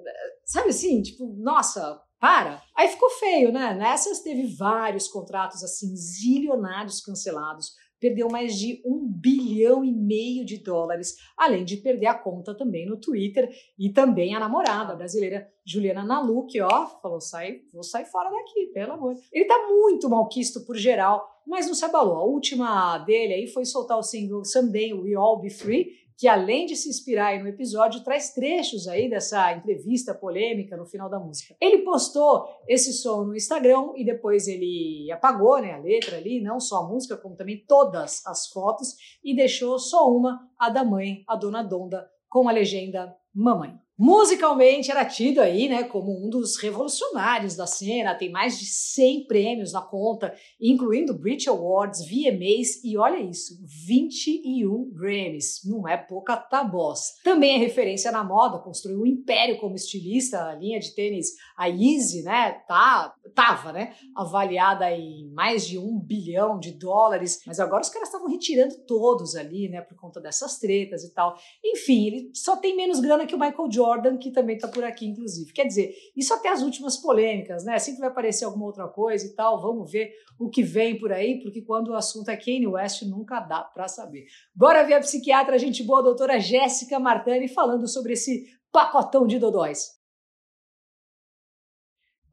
sabe 0.44 0.70
assim, 0.70 1.02
tipo, 1.02 1.26
nossa, 1.38 2.00
para. 2.18 2.62
Aí 2.76 2.88
ficou 2.88 3.10
feio, 3.10 3.52
né? 3.52 3.74
Nessas 3.74 4.20
teve 4.20 4.46
vários 4.56 5.08
contratos 5.08 5.62
assim 5.62 5.94
zilionários 5.96 7.00
cancelados 7.00 7.72
perdeu 8.02 8.28
mais 8.28 8.58
de 8.58 8.82
um 8.84 9.06
bilhão 9.06 9.84
e 9.84 9.92
meio 9.92 10.44
de 10.44 10.58
dólares, 10.58 11.14
além 11.38 11.64
de 11.64 11.76
perder 11.76 12.06
a 12.06 12.18
conta 12.18 12.52
também 12.52 12.84
no 12.84 13.00
Twitter 13.00 13.48
e 13.78 13.92
também 13.92 14.34
a 14.34 14.40
namorada 14.40 14.96
brasileira 14.96 15.48
Juliana 15.64 16.04
Nalu, 16.04 16.44
que 16.48 16.60
ó, 16.60 16.86
falou, 17.00 17.20
sai, 17.20 17.60
vou 17.72 17.84
sair 17.84 18.04
fora 18.06 18.28
daqui, 18.28 18.66
pelo 18.74 18.94
amor. 18.94 19.14
Ele 19.32 19.44
tá 19.44 19.68
muito 19.68 20.10
malquisto 20.10 20.66
por 20.66 20.76
geral, 20.76 21.24
mas 21.46 21.68
não 21.68 21.74
se 21.74 21.84
abalou. 21.84 22.16
A 22.16 22.24
última 22.24 22.98
dele 22.98 23.34
aí 23.34 23.46
foi 23.46 23.64
soltar 23.64 23.96
o 23.96 24.02
single 24.02 24.44
Someday 24.44 24.92
We 24.92 25.14
All 25.14 25.40
Be 25.40 25.50
Free, 25.50 25.86
que 26.16 26.28
além 26.28 26.66
de 26.66 26.76
se 26.76 26.88
inspirar 26.88 27.38
no 27.40 27.48
episódio, 27.48 28.02
traz 28.02 28.32
trechos 28.32 28.86
aí 28.86 29.08
dessa 29.08 29.52
entrevista 29.52 30.14
polêmica 30.14 30.76
no 30.76 30.86
final 30.86 31.08
da 31.08 31.18
música. 31.18 31.54
Ele 31.60 31.78
postou 31.78 32.46
esse 32.68 32.92
som 32.92 33.24
no 33.24 33.34
Instagram 33.34 33.92
e 33.96 34.04
depois 34.04 34.46
ele 34.46 35.10
apagou 35.10 35.60
né, 35.60 35.72
a 35.72 35.78
letra 35.78 36.16
ali, 36.16 36.40
não 36.40 36.60
só 36.60 36.78
a 36.78 36.88
música, 36.88 37.16
como 37.16 37.36
também 37.36 37.64
todas 37.66 38.24
as 38.26 38.46
fotos, 38.48 38.96
e 39.24 39.34
deixou 39.34 39.78
só 39.78 40.10
uma, 40.10 40.48
a 40.58 40.68
da 40.68 40.84
mãe, 40.84 41.24
a 41.26 41.36
dona 41.36 41.62
Donda, 41.62 42.08
com 42.28 42.48
a 42.48 42.52
legenda 42.52 43.16
Mamãe. 43.34 43.81
Musicalmente 43.98 44.90
era 44.90 45.04
tido 45.04 45.40
aí, 45.40 45.68
né, 45.68 45.84
como 45.84 46.10
um 46.24 46.30
dos 46.30 46.56
revolucionários 46.56 47.54
da 47.54 47.66
cena, 47.66 48.14
tem 48.14 48.30
mais 48.30 48.58
de 48.58 48.64
100 48.64 49.26
prêmios 49.26 49.72
na 49.72 49.82
conta, 49.82 50.34
incluindo 50.58 51.16
Brit 51.16 51.48
Awards, 51.48 52.00
VMAs 52.00 52.82
e 52.82 52.96
olha 52.96 53.20
isso, 53.20 53.54
21 53.86 54.90
Grammys. 54.94 55.60
Não 55.66 55.86
é 55.86 55.96
pouca 55.96 56.36
taboz. 56.36 57.12
Também 57.22 57.56
é 57.56 57.58
referência 57.58 58.10
na 58.10 58.24
moda, 58.24 58.58
construiu 58.58 59.02
um 59.02 59.06
império 59.06 59.60
como 59.60 59.74
estilista, 59.74 60.42
a 60.42 60.54
linha 60.54 60.80
de 60.80 60.94
tênis 60.94 61.28
a 61.56 61.66
Yeezy, 61.66 62.22
né, 62.22 62.62
tá, 62.66 63.14
tava, 63.34 63.72
né, 63.72 63.94
avaliada 64.16 64.90
em 64.90 65.30
mais 65.34 65.66
de 65.66 65.78
um 65.78 66.00
bilhão 66.00 66.58
de 66.58 66.72
dólares, 66.72 67.40
mas 67.46 67.60
agora 67.60 67.82
os 67.82 67.90
caras 67.90 68.08
estavam 68.08 68.28
retirando 68.28 68.74
todos 68.86 69.36
ali, 69.36 69.68
né, 69.68 69.82
por 69.82 69.96
conta 69.96 70.18
dessas 70.18 70.58
tretas 70.58 71.04
e 71.04 71.12
tal. 71.12 71.36
Enfim, 71.62 72.06
ele 72.06 72.30
só 72.34 72.56
tem 72.56 72.74
menos 72.74 72.98
grana 72.98 73.26
que 73.26 73.34
o 73.34 73.38
Michael 73.38 73.70
Jordan 73.70 73.81
Jordan, 73.82 74.16
que 74.16 74.30
também 74.30 74.54
está 74.54 74.68
por 74.68 74.84
aqui, 74.84 75.06
inclusive. 75.06 75.52
Quer 75.52 75.66
dizer, 75.66 75.92
isso 76.16 76.32
até 76.32 76.48
as 76.48 76.62
últimas 76.62 76.96
polêmicas, 76.96 77.64
né? 77.64 77.78
Sempre 77.78 78.00
vai 78.00 78.10
aparecer 78.10 78.44
alguma 78.44 78.66
outra 78.66 78.86
coisa 78.86 79.26
e 79.26 79.34
tal. 79.34 79.60
Vamos 79.60 79.90
ver 79.90 80.12
o 80.38 80.48
que 80.48 80.62
vem 80.62 80.98
por 80.98 81.12
aí, 81.12 81.40
porque 81.42 81.62
quando 81.62 81.88
o 81.88 81.94
assunto 81.94 82.30
é 82.30 82.36
Kanye 82.36 82.66
West, 82.66 83.02
nunca 83.02 83.40
dá 83.40 83.62
para 83.62 83.88
saber. 83.88 84.26
Bora 84.54 84.84
ver 84.84 84.94
a 84.94 85.00
psiquiatra, 85.00 85.58
gente 85.58 85.82
boa, 85.82 85.98
a 85.98 86.02
doutora 86.02 86.38
Jéssica 86.38 87.00
Martani, 87.00 87.48
falando 87.48 87.88
sobre 87.88 88.12
esse 88.12 88.46
pacotão 88.70 89.26
de 89.26 89.38
dodóis. 89.38 90.00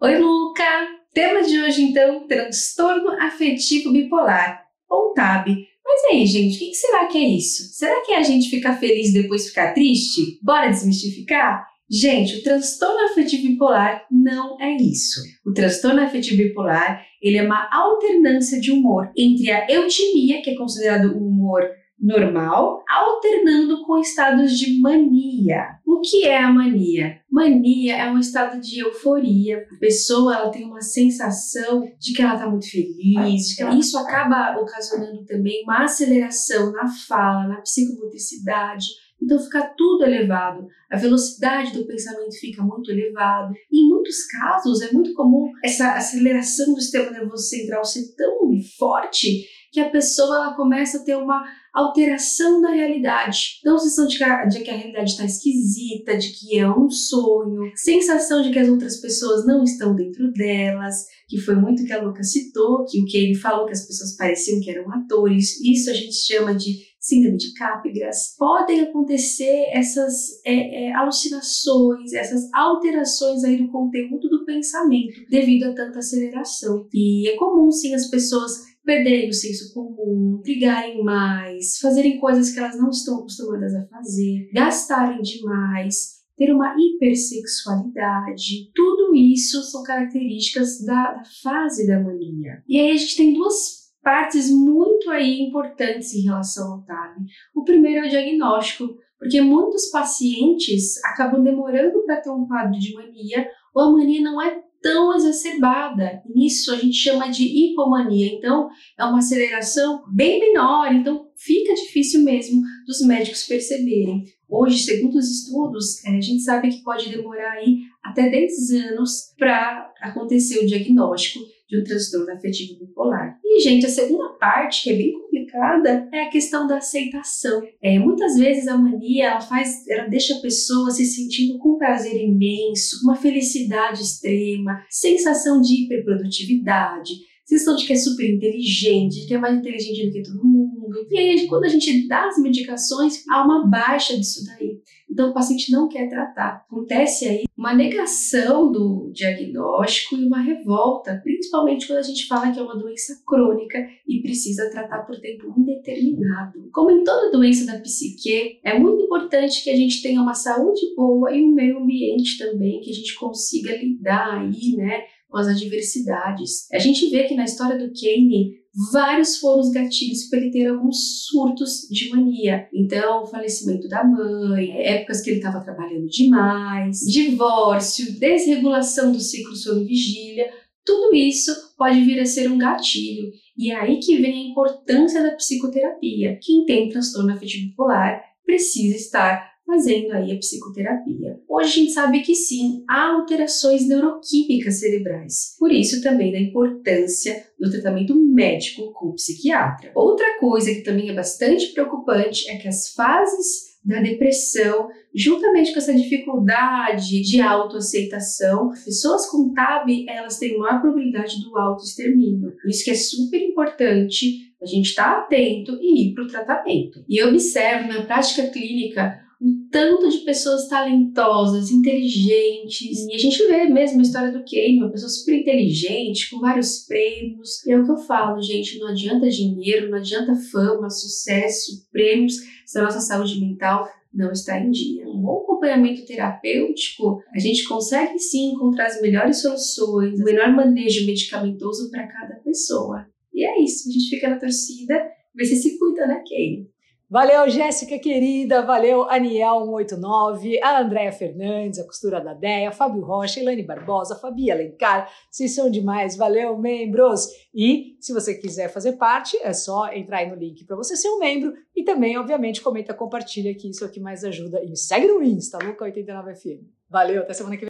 Oi, 0.01 0.17
Luca! 0.17 0.99
Tema 1.11 1.41
de 1.41 1.59
hoje, 1.59 1.81
então, 1.81 2.27
transtorno 2.27 3.11
afetivo 3.19 3.91
bipolar, 3.91 4.63
ou 4.87 5.13
TAB. 5.13 5.68
Mas 5.89 6.03
aí, 6.11 6.23
gente, 6.27 6.55
o 6.55 6.59
que 6.59 6.75
será 6.75 7.07
que 7.07 7.17
é 7.17 7.27
isso? 7.27 7.63
Será 7.73 7.99
que 8.05 8.11
é 8.11 8.17
a 8.17 8.23
gente 8.23 8.47
ficar 8.47 8.77
feliz 8.77 9.09
e 9.09 9.23
depois 9.23 9.47
ficar 9.47 9.73
triste? 9.73 10.37
Bora 10.39 10.69
desmistificar? 10.69 11.65
Gente, 11.89 12.35
o 12.35 12.43
transtorno 12.43 13.05
afetivo 13.05 13.47
bipolar 13.47 14.05
não 14.11 14.61
é 14.61 14.75
isso. 14.75 15.19
O 15.43 15.51
transtorno 15.51 15.99
afetivo 15.99 16.37
bipolar, 16.37 17.03
ele 17.19 17.37
é 17.37 17.41
uma 17.41 17.67
alternância 17.73 18.61
de 18.61 18.71
humor 18.71 19.11
entre 19.17 19.49
a 19.49 19.65
eutimia, 19.67 20.43
que 20.43 20.51
é 20.51 20.55
considerado 20.55 21.11
o 21.11 21.27
humor 21.27 21.67
normal, 21.99 22.83
alternando 22.89 23.83
com 23.83 23.97
estados 23.97 24.57
de 24.57 24.79
mania. 24.79 25.79
O 25.85 25.99
que 26.01 26.25
é 26.25 26.41
a 26.41 26.51
mania? 26.51 27.19
Mania 27.29 27.97
é 27.97 28.11
um 28.11 28.19
estado 28.19 28.59
de 28.61 28.79
euforia. 28.79 29.67
A 29.71 29.75
pessoa 29.77 30.35
ela 30.35 30.49
tem 30.49 30.65
uma 30.65 30.81
sensação 30.81 31.83
de 31.99 32.13
que 32.13 32.21
ela 32.21 32.35
está 32.35 32.49
muito 32.49 32.69
feliz. 32.69 33.57
Isso 33.77 33.97
acaba 33.97 34.57
ocasionando 34.59 35.25
também 35.25 35.63
uma 35.63 35.83
aceleração 35.83 36.71
na 36.71 36.87
fala, 36.87 37.47
na 37.47 37.61
psicomotricidade. 37.61 38.87
Então 39.21 39.37
fica 39.37 39.73
tudo 39.77 40.05
elevado, 40.05 40.65
a 40.89 40.97
velocidade 40.97 41.73
do 41.73 41.85
pensamento 41.85 42.39
fica 42.39 42.63
muito 42.63 42.89
elevada. 42.89 43.53
Em 43.71 43.87
muitos 43.89 44.25
casos 44.25 44.81
é 44.81 44.93
muito 44.93 45.13
comum 45.13 45.51
essa 45.63 45.93
aceleração 45.93 46.73
do 46.73 46.79
sistema 46.79 47.11
nervoso 47.11 47.43
central 47.43 47.83
ser 47.83 48.15
tão 48.15 48.39
forte 48.77 49.45
que 49.71 49.79
a 49.79 49.89
pessoa 49.89 50.35
ela 50.35 50.55
começa 50.55 50.97
a 50.97 51.03
ter 51.03 51.15
uma 51.15 51.45
alteração 51.73 52.61
da 52.61 52.71
realidade. 52.71 53.59
Então, 53.59 53.77
sensação 53.77 54.07
de 54.07 54.17
que 54.17 54.23
a, 54.23 54.45
de 54.45 54.59
que 54.61 54.69
a 54.69 54.75
realidade 54.75 55.11
está 55.11 55.25
esquisita, 55.25 56.17
de 56.17 56.31
que 56.31 56.57
é 56.57 56.69
um 56.69 56.89
sonho, 56.89 57.71
sensação 57.75 58.41
de 58.41 58.51
que 58.51 58.59
as 58.59 58.69
outras 58.69 58.97
pessoas 58.97 59.45
não 59.45 59.63
estão 59.63 59.95
dentro 59.95 60.31
delas, 60.31 61.05
que 61.27 61.37
foi 61.37 61.55
muito 61.55 61.85
que 61.85 61.93
a 61.93 62.01
Luca 62.01 62.23
citou, 62.23 62.85
que 62.85 63.01
o 63.01 63.05
que 63.05 63.17
ele 63.17 63.35
falou 63.35 63.65
que 63.65 63.73
as 63.73 63.85
pessoas 63.85 64.15
pareciam 64.15 64.59
que 64.59 64.71
eram 64.71 64.91
atores. 64.91 65.59
Isso 65.61 65.89
a 65.89 65.93
gente 65.93 66.15
chama 66.15 66.55
de 66.55 66.89
síndrome 66.99 67.37
de 67.37 67.53
Capgras. 67.53 68.35
Podem 68.37 68.81
acontecer 68.81 69.69
essas 69.71 70.41
é, 70.45 70.87
é, 70.87 70.93
alucinações, 70.93 72.13
essas 72.13 72.51
alterações 72.53 73.43
aí 73.43 73.57
do 73.57 73.71
conteúdo 73.71 74.27
do 74.27 74.45
pensamento 74.45 75.25
devido 75.29 75.65
a 75.65 75.73
tanta 75.73 75.99
aceleração. 75.99 76.87
E 76.93 77.29
é 77.29 77.37
comum 77.37 77.71
sim 77.71 77.93
as 77.93 78.07
pessoas 78.09 78.68
perderem 78.89 79.29
o 79.29 79.33
senso 79.33 79.71
comum, 79.71 80.41
brigarem 80.41 81.03
mais, 81.03 81.77
fazerem 81.77 82.19
coisas 82.19 82.51
que 82.51 82.57
elas 82.57 82.75
não 82.75 82.89
estão 82.89 83.19
acostumadas 83.19 83.75
a 83.75 83.85
fazer, 83.85 84.49
gastarem 84.51 85.21
demais, 85.21 86.23
ter 86.35 86.51
uma 86.51 86.73
hipersexualidade. 86.75 88.71
Tudo 88.73 89.13
isso 89.13 89.61
são 89.61 89.83
características 89.83 90.83
da, 90.83 91.13
da 91.13 91.23
fase 91.43 91.85
da 91.85 91.99
mania. 91.99 92.63
E 92.67 92.79
aí 92.79 92.89
a 92.89 92.97
gente 92.97 93.15
tem 93.15 93.35
duas 93.35 93.91
partes 94.01 94.49
muito 94.49 95.11
aí 95.11 95.39
importantes 95.39 96.11
em 96.15 96.23
relação 96.23 96.71
ao 96.71 96.81
TAB. 96.81 97.17
O 97.53 97.63
primeiro 97.63 98.05
é 98.05 98.07
o 98.07 98.09
diagnóstico, 98.09 98.95
porque 99.19 99.39
muitos 99.39 99.91
pacientes 99.91 100.97
acabam 101.05 101.43
demorando 101.43 102.03
para 102.07 102.21
ter 102.21 102.31
um 102.31 102.47
quadro 102.47 102.79
de 102.79 102.91
mania 102.95 103.47
ou 103.75 103.83
a 103.83 103.91
mania 103.91 104.23
não 104.23 104.41
é 104.41 104.63
tão 104.81 105.15
exacerbada. 105.15 106.21
Nisso 106.33 106.73
a 106.73 106.77
gente 106.77 106.95
chama 106.95 107.29
de 107.29 107.43
hipomania. 107.43 108.33
Então, 108.33 108.69
é 108.97 109.03
uma 109.03 109.19
aceleração 109.19 110.03
bem 110.13 110.39
menor, 110.39 110.93
então 110.93 111.27
fica 111.35 111.73
difícil 111.73 112.23
mesmo 112.23 112.61
dos 112.85 113.01
médicos 113.01 113.43
perceberem. 113.43 114.23
Hoje, 114.47 114.79
segundo 114.79 115.15
os 115.15 115.29
estudos, 115.29 116.03
é, 116.05 116.17
a 116.17 116.21
gente 116.21 116.41
sabe 116.41 116.69
que 116.69 116.83
pode 116.83 117.09
demorar 117.09 117.51
aí 117.51 117.79
até 118.03 118.29
10 118.29 118.71
anos 118.91 119.33
para 119.37 119.93
acontecer 120.01 120.59
o 120.59 120.65
diagnóstico 120.65 121.39
de 121.69 121.79
um 121.79 121.83
transtorno 121.83 122.31
afetivo 122.33 122.79
bipolar. 122.79 123.39
E, 123.45 123.59
gente, 123.61 123.85
a 123.85 123.89
segunda 123.89 124.29
parte, 124.39 124.83
que 124.83 124.89
é 124.89 124.97
bem 124.97 125.13
complicada, 125.13 126.09
é 126.11 126.23
a 126.23 126.29
questão 126.29 126.65
da 126.65 126.77
aceitação. 126.77 127.61
É, 127.81 127.99
muitas 127.99 128.37
vezes 128.37 128.67
a 128.67 128.75
mania, 128.75 129.27
ela 129.27 129.41
faz, 129.41 129.87
ela 129.87 130.07
deixa 130.07 130.35
a 130.35 130.41
pessoa 130.41 130.89
se 130.89 131.05
sentindo 131.05 131.59
com 131.59 131.77
prazer 131.77 132.19
imenso, 132.19 133.03
uma 133.03 133.15
felicidade 133.15 134.01
extrema, 134.01 134.83
sensação 134.89 135.61
de 135.61 135.83
hiperprodutividade, 135.83 137.13
sensação 137.49 137.75
de 137.75 137.87
que 137.87 137.93
é 137.93 137.95
super 137.95 138.29
inteligente, 138.29 139.21
de 139.21 139.27
que 139.27 139.33
é 139.33 139.39
mais 139.39 139.57
inteligente 139.57 140.05
do 140.05 140.11
que 140.11 140.21
todo 140.21 140.45
mundo. 140.45 141.07
E 141.09 141.17
aí, 141.17 141.47
quando 141.47 141.63
a 141.63 141.67
gente 141.67 142.07
dá 142.07 142.27
as 142.27 142.37
medicações, 142.37 143.23
há 143.27 143.43
uma 143.43 143.67
baixa 143.67 144.15
disso 144.15 144.45
daí. 144.45 144.79
Então, 145.09 145.31
o 145.31 145.33
paciente 145.33 145.71
não 145.71 145.87
quer 145.87 146.07
tratar. 146.07 146.65
Acontece 146.69 147.27
aí 147.27 147.43
uma 147.57 147.73
negação 147.73 148.71
do 148.71 149.11
diagnóstico 149.11 150.15
e 150.15 150.25
uma 150.25 150.39
revolta, 150.39 151.19
principalmente 151.23 151.87
quando 151.87 151.99
a 151.99 152.03
gente 152.03 152.27
fala 152.27 152.51
que 152.51 152.59
é 152.59 152.61
uma 152.61 152.77
doença 152.77 153.19
crônica 153.25 153.79
e 154.07 154.21
precisa 154.21 154.69
tratar 154.69 154.99
por 154.99 155.19
tempo 155.19 155.51
indeterminado. 155.57 156.69
Como 156.71 156.91
em 156.91 157.03
toda 157.03 157.31
doença 157.31 157.65
da 157.65 157.79
psique, 157.79 158.59
é 158.63 158.77
muito 158.77 159.03
importante 159.03 159.63
que 159.63 159.71
a 159.71 159.75
gente 159.75 160.01
tenha 160.03 160.21
uma 160.21 160.35
saúde 160.35 160.93
boa 160.95 161.35
e 161.35 161.43
um 161.43 161.53
meio 161.53 161.79
ambiente 161.79 162.37
também, 162.37 162.79
que 162.79 162.91
a 162.91 162.93
gente 162.93 163.15
consiga 163.15 163.75
lidar 163.75 164.39
aí, 164.39 164.75
né, 164.75 165.01
com 165.29 165.37
as 165.37 165.47
adversidades. 165.47 166.67
A 166.73 166.79
gente 166.79 167.09
vê 167.09 167.23
que 167.25 167.35
na 167.35 167.45
história 167.45 167.77
do 167.77 167.93
Kane, 167.93 168.55
vários 168.91 169.37
foram 169.37 169.61
os 169.61 169.71
gatilhos 169.71 170.27
para 170.29 170.39
ele 170.39 170.51
ter 170.51 170.67
alguns 170.67 171.27
surtos 171.27 171.87
de 171.89 172.09
mania. 172.09 172.67
Então, 172.73 173.23
o 173.23 173.27
falecimento 173.27 173.87
da 173.87 174.03
mãe, 174.03 174.71
épocas 174.81 175.21
que 175.21 175.29
ele 175.29 175.37
estava 175.37 175.63
trabalhando 175.63 176.07
demais, 176.07 176.99
divórcio, 177.01 178.19
desregulação 178.19 179.11
do 179.11 179.19
ciclo 179.19 179.55
sono-vigília, 179.55 180.49
tudo 180.85 181.15
isso 181.15 181.51
pode 181.77 182.03
vir 182.03 182.19
a 182.19 182.25
ser 182.25 182.49
um 182.51 182.57
gatilho. 182.57 183.31
E 183.55 183.71
é 183.71 183.75
aí 183.75 183.99
que 183.99 184.17
vem 184.17 184.33
a 184.33 184.51
importância 184.51 185.21
da 185.21 185.35
psicoterapia. 185.35 186.39
Quem 186.41 186.65
tem 186.65 186.89
transtorno 186.89 187.31
afetivo 187.31 187.67
bipolar 187.67 188.23
precisa 188.43 188.95
estar 188.95 189.49
fazendo 189.69 190.13
aí 190.13 190.31
a 190.31 190.37
psicoterapia. 190.37 191.39
Hoje 191.47 191.69
a 191.69 191.73
gente 191.73 191.91
sabe 191.91 192.21
que 192.21 192.33
sim, 192.33 192.83
há 192.89 193.11
alterações 193.13 193.87
neuroquímicas 193.87 194.79
cerebrais. 194.79 195.55
Por 195.59 195.71
isso 195.71 196.01
também 196.01 196.31
da 196.31 196.39
importância 196.39 197.45
do 197.59 197.69
tratamento 197.69 198.15
médico 198.15 198.91
com 198.93 199.09
o 199.09 199.13
psiquiatra. 199.13 199.91
Outra 199.93 200.39
coisa 200.39 200.73
que 200.73 200.81
também 200.81 201.09
é 201.09 201.13
bastante 201.13 201.67
preocupante 201.67 202.49
é 202.49 202.57
que 202.57 202.67
as 202.67 202.89
fases 202.93 203.69
da 203.85 204.01
depressão, 204.01 204.89
juntamente 205.13 205.71
com 205.71 205.77
essa 205.77 205.93
dificuldade 205.93 207.21
de 207.21 207.39
autoaceitação, 207.39 208.71
pessoas 208.83 209.29
com 209.29 209.53
TAB, 209.53 210.05
elas 210.09 210.39
têm 210.39 210.57
maior 210.57 210.81
probabilidade 210.81 211.39
do 211.41 211.55
autoextermínio. 211.57 212.55
Por 212.59 212.69
isso 212.69 212.83
que 212.83 212.91
é 212.91 212.95
super 212.95 213.39
importante 213.41 214.49
a 214.61 214.65
gente 214.65 214.89
estar 214.89 215.13
tá 215.13 215.19
atento 215.21 215.77
e 215.79 216.09
ir 216.09 216.13
para 216.13 216.23
o 216.23 216.27
tratamento. 216.27 217.03
E 217.07 217.23
observe 217.23 217.87
na 217.87 218.03
prática 218.05 218.47
clínica 218.47 219.28
um 219.41 219.67
tanto 219.71 220.09
de 220.09 220.19
pessoas 220.19 220.67
talentosas, 220.67 221.71
inteligentes. 221.71 223.07
E 223.07 223.13
a 223.13 223.17
gente 223.17 223.45
vê 223.47 223.65
mesmo 223.65 223.99
a 223.99 224.03
história 224.03 224.31
do 224.31 224.43
Kane, 224.43 224.79
uma 224.79 224.91
pessoa 224.91 225.09
super 225.09 225.33
inteligente, 225.33 226.29
com 226.29 226.39
vários 226.39 226.85
prêmios. 226.85 227.65
E 227.65 227.71
é 227.71 227.77
o 227.77 227.85
que 227.85 227.91
eu 227.91 227.97
falo, 227.97 228.41
gente, 228.41 228.77
não 228.79 228.89
adianta 228.89 229.29
dinheiro, 229.29 229.89
não 229.89 229.97
adianta 229.97 230.35
fama, 230.51 230.89
sucesso, 230.89 231.87
prêmios, 231.91 232.35
se 232.65 232.77
a 232.77 232.83
nossa 232.83 232.99
saúde 232.99 233.39
mental 233.39 233.87
não 234.13 234.31
está 234.31 234.59
em 234.59 234.71
dia. 234.71 235.07
Um 235.07 235.21
bom 235.21 235.43
acompanhamento 235.43 236.05
terapêutico, 236.05 237.21
a 237.33 237.39
gente 237.39 237.67
consegue 237.67 238.19
sim 238.19 238.53
encontrar 238.53 238.87
as 238.87 239.01
melhores 239.01 239.41
soluções, 239.41 240.19
o 240.19 240.23
melhor 240.23 240.51
manejo 240.51 241.05
medicamentoso 241.05 241.89
para 241.91 242.07
cada 242.07 242.35
pessoa. 242.41 243.05
E 243.33 243.45
é 243.45 243.61
isso, 243.63 243.87
a 243.87 243.91
gente 243.91 244.09
fica 244.09 244.29
na 244.29 244.39
torcida, 244.39 245.01
vê 245.33 245.45
se 245.45 245.55
se 245.55 245.77
cuida, 245.77 246.07
né, 246.07 246.23
Kane? 246.27 246.67
Valeu, 247.11 247.49
Jéssica 247.49 247.97
querida, 247.97 248.61
valeu, 248.61 249.09
Aniel 249.09 249.65
189, 249.65 250.61
a 250.61 250.79
Andréa 250.79 251.11
Fernandes, 251.11 251.79
a 251.79 251.83
costura 251.83 252.21
da 252.21 252.35
Deia, 252.35 252.71
Fábio 252.71 253.01
Rocha, 253.01 253.39
Elane 253.39 253.65
Barbosa, 253.65 254.15
Fabi 254.15 254.51
Alencar, 254.51 255.11
vocês 255.27 255.55
são 255.55 255.71
demais, 255.71 256.15
valeu, 256.15 256.55
membros! 256.55 257.25
E 257.51 257.97
se 257.99 258.13
você 258.13 258.35
quiser 258.35 258.69
fazer 258.69 258.93
parte, 258.93 259.35
é 259.41 259.53
só 259.53 259.91
entrar 259.91 260.19
aí 260.19 260.29
no 260.29 260.35
link 260.35 260.63
para 260.65 260.75
você 260.75 260.95
ser 260.95 261.09
um 261.09 261.17
membro 261.17 261.51
e 261.75 261.83
também, 261.83 262.15
obviamente, 262.15 262.61
comenta, 262.61 262.93
compartilha 262.93 263.55
que 263.55 263.71
isso 263.71 263.83
é 263.83 263.87
o 263.87 263.91
que 263.91 263.99
mais 263.99 264.23
ajuda. 264.23 264.63
E 264.63 264.69
me 264.69 264.77
segue 264.77 265.07
no 265.07 265.23
Insta, 265.23 265.57
Luca89FM. 265.57 266.59
Valeu, 266.87 267.23
até 267.23 267.33
semana 267.33 267.55
que 267.55 267.61
vem. 267.61 267.68